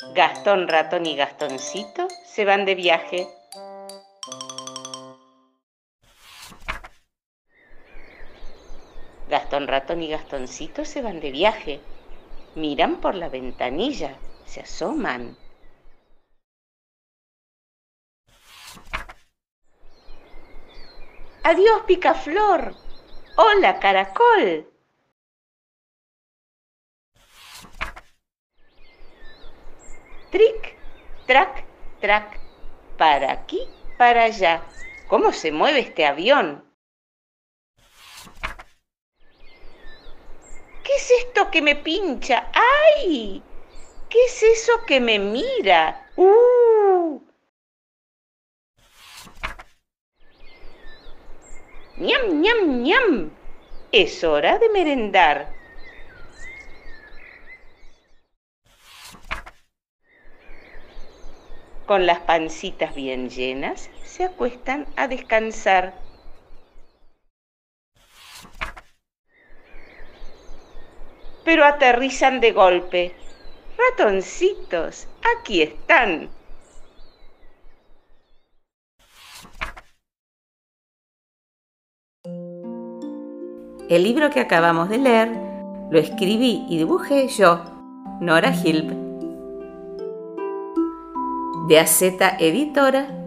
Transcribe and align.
Gastón, 0.00 0.68
ratón 0.68 1.06
y 1.06 1.16
Gastoncito 1.16 2.06
se 2.24 2.44
van 2.44 2.64
de 2.64 2.76
viaje. 2.76 3.26
Gastón, 9.28 9.66
ratón 9.66 10.00
y 10.00 10.08
Gastoncito 10.08 10.84
se 10.84 11.02
van 11.02 11.18
de 11.18 11.32
viaje. 11.32 11.80
Miran 12.54 13.00
por 13.00 13.16
la 13.16 13.28
ventanilla, 13.28 14.16
se 14.46 14.60
asoman. 14.60 15.36
Adiós, 21.42 21.82
picaflor. 21.88 22.76
Hola, 23.36 23.80
caracol. 23.80 24.77
Tric, 30.30 30.76
trac, 31.26 31.64
trac. 32.00 32.38
Para 32.98 33.32
aquí, 33.32 33.60
para 33.96 34.24
allá. 34.24 34.62
¿Cómo 35.06 35.32
se 35.32 35.52
mueve 35.52 35.80
este 35.80 36.04
avión? 36.04 36.64
¿Qué 40.84 40.94
es 40.96 41.10
esto 41.22 41.50
que 41.50 41.62
me 41.62 41.76
pincha? 41.76 42.50
¡Ay! 42.52 43.42
¿Qué 44.10 44.24
es 44.24 44.42
eso 44.42 44.84
que 44.86 45.00
me 45.00 45.18
mira? 45.18 46.10
¡Uh! 46.16 47.22
¡Ñam, 51.96 52.40
ñam, 52.42 52.82
ñam! 52.82 53.30
Es 53.92 54.22
hora 54.24 54.58
de 54.58 54.68
merendar. 54.68 55.57
Con 61.88 62.04
las 62.04 62.20
pancitas 62.20 62.94
bien 62.94 63.30
llenas, 63.30 63.88
se 64.04 64.22
acuestan 64.22 64.84
a 64.96 65.08
descansar. 65.08 65.94
Pero 71.46 71.64
aterrizan 71.64 72.40
de 72.40 72.52
golpe. 72.52 73.14
Ratoncitos, 73.78 75.08
aquí 75.34 75.62
están. 75.62 76.28
El 83.88 84.02
libro 84.02 84.28
que 84.28 84.40
acabamos 84.40 84.90
de 84.90 84.98
leer 84.98 85.30
lo 85.90 85.98
escribí 85.98 86.66
y 86.68 86.76
dibujé 86.76 87.28
yo, 87.28 87.64
Nora 88.20 88.52
Hilb 88.54 89.07
de 91.68 91.78
AZ 91.78 92.02
Editora 92.38 93.17